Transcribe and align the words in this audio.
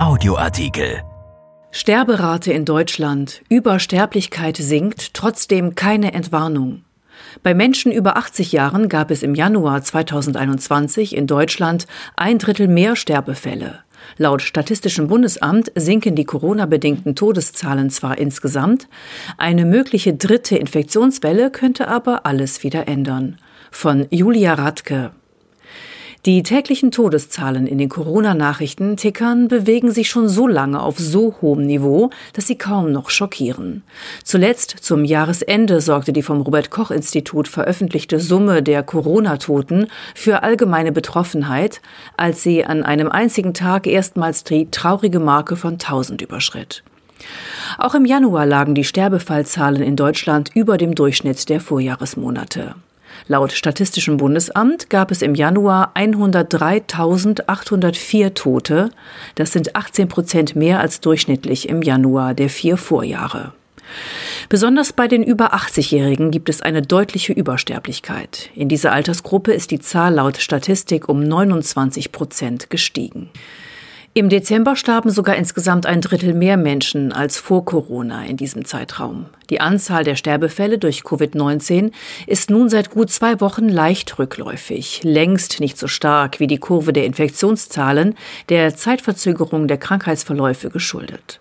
Audioartikel. 0.00 1.02
Sterberate 1.72 2.54
in 2.54 2.64
Deutschland. 2.64 3.42
Übersterblichkeit 3.50 4.56
sinkt, 4.56 5.12
trotzdem 5.12 5.74
keine 5.74 6.14
Entwarnung. 6.14 6.86
Bei 7.42 7.52
Menschen 7.52 7.92
über 7.92 8.16
80 8.16 8.50
Jahren 8.50 8.88
gab 8.88 9.10
es 9.10 9.22
im 9.22 9.34
Januar 9.34 9.82
2021 9.82 11.14
in 11.14 11.26
Deutschland 11.26 11.86
ein 12.16 12.38
Drittel 12.38 12.66
mehr 12.66 12.96
Sterbefälle. 12.96 13.80
Laut 14.16 14.40
Statistischem 14.40 15.06
Bundesamt 15.06 15.70
sinken 15.74 16.16
die 16.16 16.24
Corona-bedingten 16.24 17.14
Todeszahlen 17.14 17.90
zwar 17.90 18.16
insgesamt, 18.16 18.88
eine 19.36 19.66
mögliche 19.66 20.14
dritte 20.14 20.56
Infektionswelle 20.56 21.50
könnte 21.50 21.88
aber 21.88 22.24
alles 22.24 22.62
wieder 22.62 22.88
ändern. 22.88 23.36
Von 23.70 24.06
Julia 24.08 24.54
Radke. 24.54 25.10
Die 26.26 26.42
täglichen 26.42 26.90
Todeszahlen 26.90 27.66
in 27.66 27.78
den 27.78 27.88
Corona-Nachrichten 27.88 28.98
tickern 28.98 29.48
bewegen 29.48 29.90
sich 29.90 30.10
schon 30.10 30.28
so 30.28 30.46
lange 30.46 30.82
auf 30.82 30.98
so 30.98 31.36
hohem 31.40 31.62
Niveau, 31.62 32.10
dass 32.34 32.46
sie 32.46 32.58
kaum 32.58 32.92
noch 32.92 33.08
schockieren. 33.08 33.84
Zuletzt 34.22 34.76
zum 34.82 35.06
Jahresende 35.06 35.80
sorgte 35.80 36.12
die 36.12 36.22
vom 36.22 36.42
Robert 36.42 36.68
Koch 36.70 36.90
Institut 36.90 37.48
veröffentlichte 37.48 38.20
Summe 38.20 38.62
der 38.62 38.82
Corona-Toten 38.82 39.86
für 40.14 40.42
allgemeine 40.42 40.92
Betroffenheit, 40.92 41.80
als 42.18 42.42
sie 42.42 42.66
an 42.66 42.82
einem 42.82 43.08
einzigen 43.08 43.54
Tag 43.54 43.86
erstmals 43.86 44.44
die 44.44 44.70
traurige 44.70 45.20
Marke 45.20 45.56
von 45.56 45.74
1000 45.74 46.20
überschritt. 46.20 46.82
Auch 47.78 47.94
im 47.94 48.04
Januar 48.04 48.44
lagen 48.44 48.74
die 48.74 48.84
Sterbefallzahlen 48.84 49.82
in 49.82 49.96
Deutschland 49.96 50.50
über 50.52 50.76
dem 50.76 50.94
Durchschnitt 50.94 51.48
der 51.48 51.60
Vorjahresmonate. 51.60 52.74
Laut 53.30 53.52
Statistischem 53.52 54.16
Bundesamt 54.16 54.90
gab 54.90 55.12
es 55.12 55.22
im 55.22 55.36
Januar 55.36 55.92
103.804 55.94 58.34
Tote. 58.34 58.90
Das 59.36 59.52
sind 59.52 59.76
18 59.76 60.08
Prozent 60.08 60.56
mehr 60.56 60.80
als 60.80 60.98
durchschnittlich 60.98 61.68
im 61.68 61.80
Januar 61.80 62.34
der 62.34 62.48
vier 62.48 62.76
Vorjahre. 62.76 63.52
Besonders 64.48 64.92
bei 64.92 65.06
den 65.06 65.22
über 65.22 65.54
80-Jährigen 65.54 66.32
gibt 66.32 66.48
es 66.48 66.60
eine 66.60 66.82
deutliche 66.82 67.32
Übersterblichkeit. 67.32 68.50
In 68.56 68.68
dieser 68.68 68.90
Altersgruppe 68.90 69.52
ist 69.52 69.70
die 69.70 69.78
Zahl 69.78 70.14
laut 70.14 70.38
Statistik 70.38 71.08
um 71.08 71.22
29 71.22 72.10
Prozent 72.10 72.68
gestiegen. 72.68 73.30
Im 74.12 74.28
Dezember 74.28 74.74
starben 74.74 75.10
sogar 75.10 75.36
insgesamt 75.36 75.86
ein 75.86 76.00
Drittel 76.00 76.34
mehr 76.34 76.56
Menschen 76.56 77.12
als 77.12 77.38
vor 77.38 77.64
Corona 77.64 78.24
in 78.24 78.36
diesem 78.36 78.64
Zeitraum. 78.64 79.26
Die 79.50 79.60
Anzahl 79.60 80.02
der 80.02 80.16
Sterbefälle 80.16 80.78
durch 80.78 81.02
Covid-19 81.02 81.92
ist 82.26 82.50
nun 82.50 82.68
seit 82.68 82.90
gut 82.90 83.12
zwei 83.12 83.40
Wochen 83.40 83.68
leicht 83.68 84.18
rückläufig, 84.18 85.02
längst 85.04 85.60
nicht 85.60 85.78
so 85.78 85.86
stark 85.86 86.40
wie 86.40 86.48
die 86.48 86.58
Kurve 86.58 86.92
der 86.92 87.04
Infektionszahlen, 87.04 88.16
der 88.48 88.74
Zeitverzögerung 88.74 89.68
der 89.68 89.78
Krankheitsverläufe 89.78 90.70
geschuldet. 90.70 91.38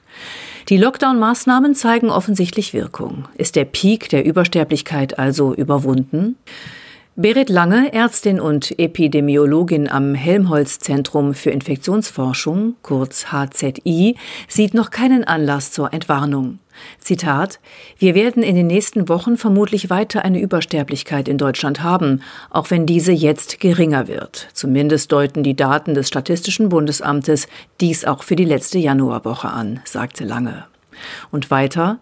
Die 0.70 0.78
Lockdown-Maßnahmen 0.78 1.74
zeigen 1.74 2.12
offensichtlich 2.12 2.76
Wirkung. 2.76 3.28
Ist 3.36 3.56
der 3.56 3.66
Peak 3.66 4.10
der 4.10 4.26
Übersterblichkeit 4.26 5.18
also 5.18 5.56
überwunden? 5.56 6.36
Berit 7.22 7.50
Lange, 7.50 7.92
Ärztin 7.92 8.40
und 8.40 8.80
Epidemiologin 8.80 9.90
am 9.90 10.16
Helmholtz-Zentrum 10.16 11.34
für 11.34 11.50
Infektionsforschung, 11.50 12.76
kurz 12.82 13.26
HZI, 13.26 14.16
sieht 14.48 14.74
noch 14.74 14.90
keinen 14.90 15.26
Anlass 15.26 15.74
zur 15.74 15.92
Entwarnung. 15.92 16.60
Zitat 16.98 17.60
Wir 17.98 18.16
werden 18.16 18.42
in 18.42 18.56
den 18.56 18.68
nächsten 18.68 19.10
Wochen 19.10 19.36
vermutlich 19.36 19.90
weiter 19.90 20.24
eine 20.24 20.40
Übersterblichkeit 20.40 21.28
in 21.28 21.38
Deutschland 21.38 21.84
haben, 21.84 22.22
auch 22.52 22.72
wenn 22.72 22.86
diese 22.86 23.12
jetzt 23.12 23.60
geringer 23.60 24.08
wird. 24.08 24.48
Zumindest 24.54 25.12
deuten 25.12 25.44
die 25.44 25.58
Daten 25.58 25.96
des 25.96 26.08
Statistischen 26.08 26.70
Bundesamtes 26.70 27.50
dies 27.82 28.06
auch 28.06 28.24
für 28.24 28.38
die 28.38 28.46
letzte 28.46 28.80
Januarwoche 28.80 29.50
an, 29.50 29.82
sagte 29.84 30.24
Lange. 30.24 30.68
Und 31.32 31.52
weiter 31.52 32.00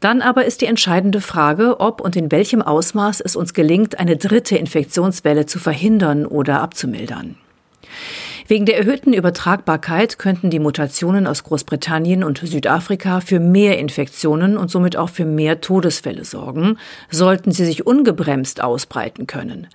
dann 0.00 0.22
aber 0.22 0.46
ist 0.46 0.62
die 0.62 0.66
entscheidende 0.66 1.20
Frage, 1.20 1.78
ob 1.78 2.00
und 2.00 2.16
in 2.16 2.32
welchem 2.32 2.62
Ausmaß 2.62 3.20
es 3.20 3.36
uns 3.36 3.52
gelingt, 3.52 3.98
eine 3.98 4.16
dritte 4.16 4.56
Infektionswelle 4.56 5.44
zu 5.44 5.58
verhindern 5.58 6.24
oder 6.24 6.62
abzumildern. 6.62 7.36
Wegen 8.48 8.66
der 8.66 8.78
erhöhten 8.78 9.12
Übertragbarkeit 9.12 10.18
könnten 10.18 10.50
die 10.50 10.58
Mutationen 10.58 11.26
aus 11.26 11.44
Großbritannien 11.44 12.24
und 12.24 12.38
Südafrika 12.38 13.20
für 13.20 13.38
mehr 13.38 13.78
Infektionen 13.78 14.56
und 14.56 14.70
somit 14.70 14.96
auch 14.96 15.10
für 15.10 15.24
mehr 15.24 15.60
Todesfälle 15.60 16.24
sorgen, 16.24 16.78
sollten 17.10 17.52
sie 17.52 17.64
sich 17.64 17.86
ungebremst 17.86 18.62
ausbreiten 18.62 19.26
können. 19.26 19.68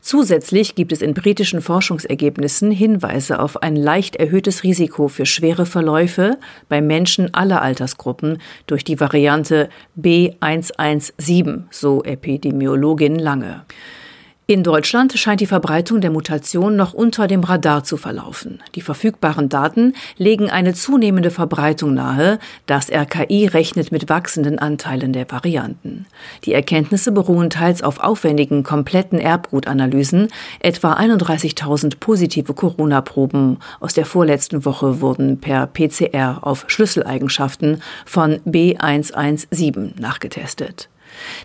Zusätzlich 0.00 0.74
gibt 0.74 0.92
es 0.92 1.02
in 1.02 1.12
britischen 1.12 1.60
Forschungsergebnissen 1.60 2.70
Hinweise 2.70 3.38
auf 3.38 3.62
ein 3.62 3.76
leicht 3.76 4.16
erhöhtes 4.16 4.62
Risiko 4.62 5.08
für 5.08 5.26
schwere 5.26 5.66
Verläufe 5.66 6.38
bei 6.68 6.80
Menschen 6.80 7.34
aller 7.34 7.60
Altersgruppen 7.60 8.38
durch 8.66 8.82
die 8.82 8.98
Variante 8.98 9.68
B117, 10.00 11.64
so 11.70 12.02
Epidemiologin 12.02 13.18
Lange. 13.18 13.64
In 14.50 14.64
Deutschland 14.64 15.16
scheint 15.16 15.40
die 15.40 15.46
Verbreitung 15.46 16.00
der 16.00 16.10
Mutation 16.10 16.74
noch 16.74 16.92
unter 16.92 17.28
dem 17.28 17.44
Radar 17.44 17.84
zu 17.84 17.96
verlaufen. 17.96 18.60
Die 18.74 18.80
verfügbaren 18.80 19.48
Daten 19.48 19.94
legen 20.16 20.50
eine 20.50 20.74
zunehmende 20.74 21.30
Verbreitung 21.30 21.94
nahe. 21.94 22.40
Das 22.66 22.90
RKI 22.90 23.46
rechnet 23.46 23.92
mit 23.92 24.08
wachsenden 24.08 24.58
Anteilen 24.58 25.12
der 25.12 25.30
Varianten. 25.30 26.06
Die 26.44 26.52
Erkenntnisse 26.52 27.12
beruhen 27.12 27.48
teils 27.48 27.80
auf 27.80 28.00
aufwendigen, 28.00 28.64
kompletten 28.64 29.20
Erbgutanalysen. 29.20 30.26
Etwa 30.58 30.94
31.000 30.94 32.00
positive 32.00 32.52
Corona-Proben 32.52 33.58
aus 33.78 33.94
der 33.94 34.04
vorletzten 34.04 34.64
Woche 34.64 35.00
wurden 35.00 35.38
per 35.38 35.68
PCR 35.68 36.38
auf 36.40 36.64
Schlüsseleigenschaften 36.66 37.80
von 38.04 38.40
B117 38.40 40.00
nachgetestet. 40.00 40.88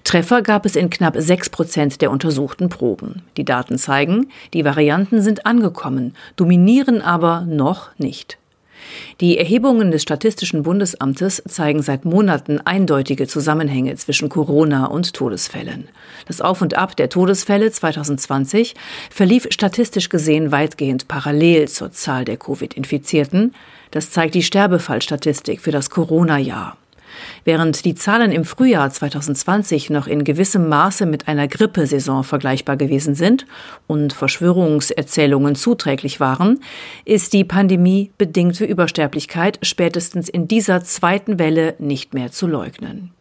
Treffer 0.04 0.42
gab 0.42 0.66
es 0.66 0.76
in 0.76 0.90
knapp 0.90 1.16
sechs 1.18 1.50
Prozent 1.50 2.02
der 2.02 2.12
untersuchten 2.12 2.70
Proben. 2.70 3.24
Die 3.38 3.46
Daten 3.46 3.78
zeigen, 3.78 4.30
die 4.54 4.66
Varianten 4.66 5.22
sind 5.22 5.46
angekommen, 5.46 6.16
dominieren 6.36 7.02
aber 7.02 7.42
noch 7.42 7.90
nicht. 7.98 8.38
Die 9.22 9.38
Erhebungen 9.38 9.92
des 9.92 10.02
Statistischen 10.02 10.64
Bundesamtes 10.64 11.42
zeigen 11.48 11.82
seit 11.82 12.06
Monaten 12.06 12.60
eindeutige 12.60 13.28
Zusammenhänge 13.28 13.96
zwischen 13.96 14.30
Corona 14.30 14.86
und 14.86 15.14
Todesfällen. 15.14 15.88
Das 16.28 16.42
Auf 16.42 16.62
und 16.62 16.78
Ab 16.78 16.96
der 16.96 17.10
Todesfälle 17.10 17.72
2020 17.72 18.76
verlief 19.10 19.48
statistisch 19.50 20.10
gesehen 20.10 20.52
weitgehend 20.52 21.08
parallel 21.08 21.68
zur 21.68 21.92
Zahl 21.92 22.26
der 22.26 22.38
Covid-Infizierten. 22.38 23.54
Das 23.92 24.12
zeigt 24.12 24.36
die 24.36 24.44
Sterbefallstatistik 24.44 25.62
für 25.62 25.72
das 25.72 25.90
Corona-Jahr. 25.90 26.78
Während 27.44 27.86
die 27.86 27.96
Zahlen 27.96 28.32
im 28.32 28.46
Frühjahr 28.46 28.90
2020 28.90 29.90
noch 29.90 30.08
in 30.08 30.24
gewissem 30.24 30.70
Maße 30.70 31.06
mit 31.06 31.28
einer 31.28 31.48
Grippesaison 31.48 32.24
vergleichbar 32.24 32.78
gewesen 32.78 33.16
sind 33.16 33.46
und 33.88 34.14
Verschwörungserzählungen 34.14 35.56
zuträglich 35.56 36.20
waren, 36.20 36.62
ist 37.06 37.34
die 37.34 37.44
Pandemie 37.44 38.12
bedingte 38.18 38.66
Übersterblichkeit 38.66 39.60
spätestens 39.62 40.30
in 40.30 40.48
dieser 40.48 40.84
zweiten 40.84 41.40
Welle 41.40 41.76
nicht 41.80 42.14
mehr 42.14 42.32
zu 42.32 42.48
leugnen. 42.48 43.15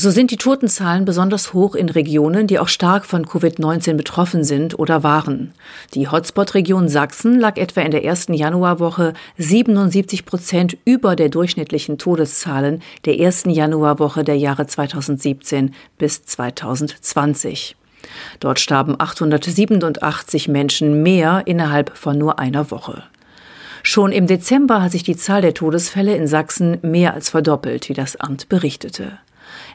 So 0.00 0.12
sind 0.12 0.30
die 0.30 0.36
Totenzahlen 0.36 1.04
besonders 1.04 1.54
hoch 1.54 1.74
in 1.74 1.88
Regionen, 1.88 2.46
die 2.46 2.60
auch 2.60 2.68
stark 2.68 3.04
von 3.04 3.26
Covid-19 3.26 3.94
betroffen 3.94 4.44
sind 4.44 4.78
oder 4.78 5.02
waren. 5.02 5.52
Die 5.94 6.06
Hotspot-Region 6.06 6.88
Sachsen 6.88 7.40
lag 7.40 7.56
etwa 7.56 7.80
in 7.80 7.90
der 7.90 8.04
ersten 8.04 8.32
Januarwoche 8.32 9.14
77 9.38 10.24
Prozent 10.24 10.78
über 10.84 11.16
der 11.16 11.30
durchschnittlichen 11.30 11.98
Todeszahlen 11.98 12.80
der 13.06 13.18
ersten 13.18 13.50
Januarwoche 13.50 14.22
der 14.22 14.36
Jahre 14.36 14.68
2017 14.68 15.74
bis 15.98 16.24
2020. 16.24 17.74
Dort 18.38 18.60
starben 18.60 18.94
887 19.00 20.46
Menschen 20.46 21.02
mehr 21.02 21.42
innerhalb 21.46 21.96
von 21.96 22.16
nur 22.16 22.38
einer 22.38 22.70
Woche. 22.70 23.02
Schon 23.82 24.12
im 24.12 24.28
Dezember 24.28 24.80
hat 24.80 24.92
sich 24.92 25.02
die 25.02 25.16
Zahl 25.16 25.42
der 25.42 25.54
Todesfälle 25.54 26.14
in 26.14 26.28
Sachsen 26.28 26.78
mehr 26.82 27.14
als 27.14 27.30
verdoppelt, 27.30 27.88
wie 27.88 27.94
das 27.94 28.14
Amt 28.14 28.48
berichtete. 28.48 29.18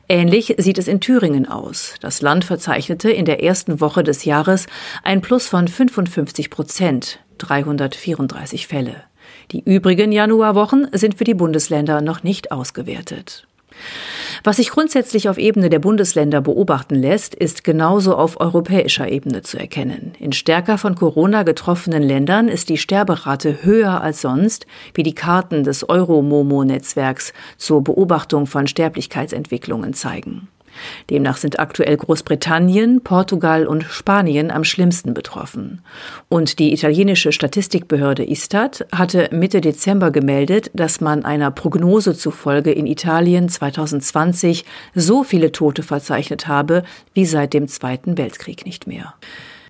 Ähnlich 0.10 0.56
sieht 0.58 0.78
es 0.78 0.88
in 0.88 1.00
Thüringen 1.00 1.48
aus. 1.48 1.96
Das 2.02 2.22
Land 2.22 2.46
verzeichnete 2.46 3.10
in 3.12 3.26
der 3.26 3.44
ersten 3.44 3.80
Woche 3.80 4.04
des 4.04 4.26
Jahres 4.26 4.68
ein 5.04 5.22
Plus 5.22 5.48
von 5.48 5.68
55 5.68 6.50
Prozent, 6.50 7.20
334 7.40 8.68
Fälle. 8.68 9.04
Die 9.52 9.62
übrigen 9.64 10.12
Januarwochen 10.12 10.88
sind 10.94 11.16
für 11.16 11.24
die 11.24 11.34
Bundesländer 11.34 12.02
noch 12.02 12.24
nicht 12.24 12.52
ausgewertet. 12.52 13.48
Was 14.44 14.58
sich 14.58 14.70
grundsätzlich 14.70 15.30
auf 15.30 15.38
Ebene 15.38 15.70
der 15.70 15.80
Bundesländer 15.80 16.42
beobachten 16.42 16.96
lässt, 16.96 17.34
ist 17.34 17.64
genauso 17.64 18.16
auf 18.16 18.40
europäischer 18.40 19.10
Ebene 19.10 19.42
zu 19.42 19.58
erkennen. 19.58 20.14
In 20.20 20.34
stärker 20.34 20.78
von 20.78 20.96
Corona 20.96 21.44
getroffenen 21.44 22.04
Ländern 22.04 22.48
ist 22.48 22.70
die 22.70 22.78
Sterberate 22.78 23.64
höher 23.64 24.02
als 24.02 24.22
sonst, 24.22 24.66
wie 24.94 25.04
die 25.04 25.16
Karten 25.16 25.64
des 25.64 25.88
Euromomo-Netzwerks 25.88 27.34
zur 27.58 27.84
Beobachtung 27.84 28.48
von 28.48 28.68
Sterblichkeitsentwicklungen 28.68 29.94
zeigen. 29.94 30.50
Demnach 31.10 31.38
sind 31.38 31.60
aktuell 31.60 31.98
Großbritannien, 31.98 33.02
Portugal 33.02 33.68
und 33.68 33.84
Spanien 33.84 34.52
am 34.52 34.64
schlimmsten 34.64 35.14
betroffen. 35.14 35.82
Und 36.30 36.60
die 36.60 36.74
italienische 36.74 37.32
Statistikbehörde 37.32 38.30
Istat 38.30 38.86
hatte 38.92 39.30
Mitte 39.32 39.62
Dezember 39.62 40.12
gemeldet, 40.12 40.72
dass 40.74 41.02
man 41.02 41.26
einer 41.26 41.52
Prognose 41.52 42.16
zufolge 42.16 42.72
in 42.72 42.88
Italien 42.88 43.50
2020 43.50 44.66
so 44.96 45.24
viele 45.24 45.52
Tote 45.52 45.84
verzeichnet 45.84 46.48
habe 46.48 46.84
wie 47.14 47.26
seit 47.26 47.54
dem 47.54 47.68
Zweiten 47.68 48.18
Weltkrieg 48.18 48.66
nicht 48.66 48.88
mehr. 48.88 49.14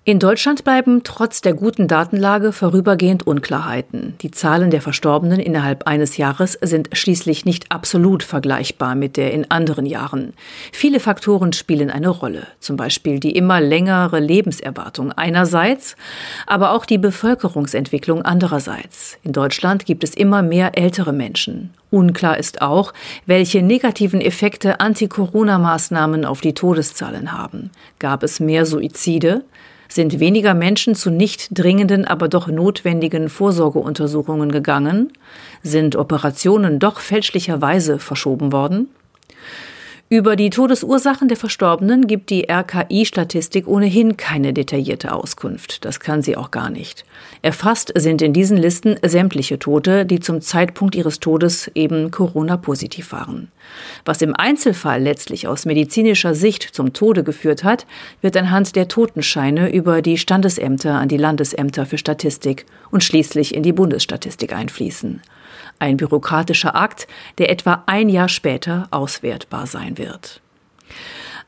In 0.06 0.18
Deutschland 0.18 0.64
bleiben 0.64 1.00
trotz 1.02 1.40
der 1.40 1.54
guten 1.54 1.88
Datenlage 1.88 2.52
vorübergehend 2.52 3.26
Unklarheiten. 3.26 4.16
Die 4.20 4.30
Zahlen 4.30 4.70
der 4.70 4.82
Verstorbenen 4.82 5.40
innerhalb 5.40 5.86
eines 5.86 6.18
Jahres 6.18 6.58
sind 6.60 6.90
schließlich 6.92 7.46
nicht 7.46 7.72
absolut 7.72 8.22
vergleichbar 8.22 8.96
mit 8.96 9.16
der 9.16 9.32
in 9.32 9.50
anderen 9.50 9.86
Jahren. 9.86 10.34
Viele 10.72 11.00
Faktoren 11.00 11.54
spielen 11.54 11.88
eine 11.88 12.10
Rolle, 12.10 12.46
zum 12.60 12.76
Beispiel 12.76 13.18
die 13.18 13.34
immer 13.34 13.62
längere 13.62 14.20
Lebenserwartung 14.20 15.10
einerseits, 15.10 15.96
aber 16.46 16.72
auch 16.72 16.84
die 16.84 16.98
Bevölkerungsentwicklung 16.98 18.20
andererseits. 18.20 19.16
In 19.22 19.32
Deutschland 19.32 19.86
gibt 19.86 20.04
es 20.04 20.14
immer 20.14 20.42
mehr 20.42 20.76
ältere 20.76 21.14
Menschen. 21.14 21.72
Unklar 21.88 22.36
ist 22.36 22.60
auch, 22.60 22.92
welche 23.24 23.62
negativen 23.62 24.20
Effekte 24.20 24.80
Anti-Corona-Maßnahmen 24.80 26.26
auf 26.26 26.42
die 26.42 26.52
Todeszahlen 26.52 27.32
haben. 27.32 27.70
Gab 27.98 28.22
es 28.22 28.38
mehr 28.38 28.66
Suizide? 28.66 29.44
Sind 29.88 30.20
weniger 30.20 30.54
Menschen 30.54 30.94
zu 30.94 31.10
nicht 31.10 31.48
dringenden, 31.58 32.04
aber 32.04 32.28
doch 32.28 32.48
notwendigen 32.48 33.28
Vorsorgeuntersuchungen 33.28 34.50
gegangen, 34.50 35.12
sind 35.62 35.96
Operationen 35.96 36.78
doch 36.78 37.00
fälschlicherweise 37.00 37.98
verschoben 37.98 38.52
worden. 38.52 38.88
Über 40.10 40.36
die 40.36 40.50
Todesursachen 40.50 41.28
der 41.28 41.38
Verstorbenen 41.38 42.06
gibt 42.06 42.28
die 42.28 42.46
RKI-Statistik 42.50 43.66
ohnehin 43.66 44.18
keine 44.18 44.52
detaillierte 44.52 45.14
Auskunft. 45.14 45.82
Das 45.86 45.98
kann 45.98 46.20
sie 46.20 46.36
auch 46.36 46.50
gar 46.50 46.68
nicht. 46.68 47.06
Erfasst 47.40 47.90
sind 47.96 48.20
in 48.20 48.34
diesen 48.34 48.58
Listen 48.58 48.96
sämtliche 49.02 49.58
Tote, 49.58 50.04
die 50.04 50.20
zum 50.20 50.42
Zeitpunkt 50.42 50.94
ihres 50.94 51.20
Todes 51.20 51.70
eben 51.74 52.10
Corona-positiv 52.10 53.12
waren. 53.12 53.50
Was 54.04 54.20
im 54.20 54.36
Einzelfall 54.36 55.02
letztlich 55.02 55.48
aus 55.48 55.64
medizinischer 55.64 56.34
Sicht 56.34 56.62
zum 56.62 56.92
Tode 56.92 57.24
geführt 57.24 57.64
hat, 57.64 57.86
wird 58.20 58.36
anhand 58.36 58.76
der 58.76 58.88
Totenscheine 58.88 59.72
über 59.72 60.02
die 60.02 60.18
Standesämter 60.18 60.92
an 61.00 61.08
die 61.08 61.16
Landesämter 61.16 61.86
für 61.86 61.96
Statistik 61.96 62.66
und 62.90 63.02
schließlich 63.02 63.54
in 63.54 63.62
die 63.62 63.72
Bundesstatistik 63.72 64.52
einfließen 64.52 65.22
ein 65.78 65.96
bürokratischer 65.96 66.74
Akt, 66.74 67.06
der 67.38 67.50
etwa 67.50 67.82
ein 67.86 68.08
Jahr 68.08 68.28
später 68.28 68.88
auswertbar 68.90 69.66
sein 69.66 69.98
wird. 69.98 70.40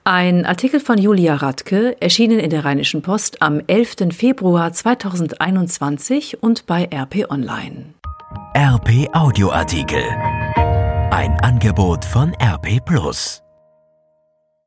Ein 0.04 0.46
Artikel 0.46 0.78
von 0.78 0.98
Julia 0.98 1.34
Radke, 1.34 1.96
erschienen 2.00 2.38
in 2.38 2.50
der 2.50 2.64
Rheinischen 2.64 3.02
Post 3.02 3.42
am 3.42 3.60
11. 3.66 4.14
Februar 4.16 4.72
2021 4.72 6.42
und 6.42 6.66
bei 6.66 6.88
RP 6.94 7.28
Online. 7.28 7.94
RP 8.56 9.08
Audioartikel. 9.12 10.04
Ein 11.10 11.36
Angebot 11.42 12.04
von 12.04 12.32
RP 12.40 12.84
Plus. 12.84 13.42